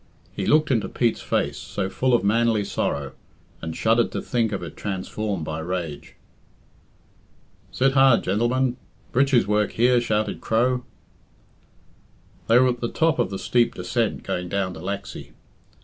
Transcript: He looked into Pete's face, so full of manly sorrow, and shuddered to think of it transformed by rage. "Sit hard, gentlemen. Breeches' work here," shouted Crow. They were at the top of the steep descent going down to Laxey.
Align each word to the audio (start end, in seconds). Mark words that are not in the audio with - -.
He 0.33 0.47
looked 0.47 0.71
into 0.71 0.89
Pete's 0.89 1.21
face, 1.21 1.59
so 1.59 1.87
full 1.87 2.15
of 2.15 2.23
manly 2.23 2.63
sorrow, 2.63 3.11
and 3.61 3.77
shuddered 3.77 4.11
to 4.13 4.21
think 4.23 4.51
of 4.51 4.63
it 4.63 4.75
transformed 4.75 5.45
by 5.45 5.59
rage. 5.59 6.15
"Sit 7.71 7.91
hard, 7.91 8.23
gentlemen. 8.23 8.77
Breeches' 9.11 9.45
work 9.45 9.73
here," 9.73 10.01
shouted 10.01 10.41
Crow. 10.41 10.83
They 12.47 12.57
were 12.57 12.69
at 12.69 12.79
the 12.81 12.89
top 12.89 13.19
of 13.19 13.29
the 13.29 13.37
steep 13.37 13.75
descent 13.75 14.23
going 14.23 14.49
down 14.49 14.73
to 14.73 14.79
Laxey. 14.79 15.33